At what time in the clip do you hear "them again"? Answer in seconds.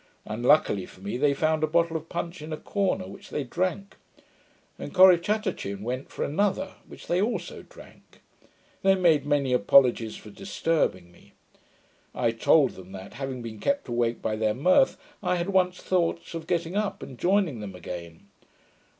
17.59-18.25